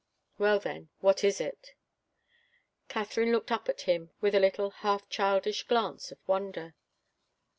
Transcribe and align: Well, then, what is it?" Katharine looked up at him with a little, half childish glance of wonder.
Well, 0.39 0.57
then, 0.57 0.89
what 1.01 1.23
is 1.23 1.39
it?" 1.39 1.75
Katharine 2.89 3.31
looked 3.31 3.51
up 3.51 3.69
at 3.69 3.81
him 3.81 4.09
with 4.19 4.33
a 4.33 4.39
little, 4.39 4.71
half 4.71 5.07
childish 5.09 5.61
glance 5.67 6.11
of 6.11 6.17
wonder. 6.25 6.73